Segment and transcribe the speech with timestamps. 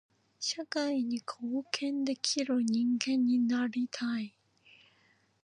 [0.39, 4.33] 社会に貢献できる人間になりたい。